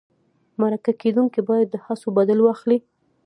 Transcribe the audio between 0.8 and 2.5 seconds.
کېدونکی باید د هڅو بدل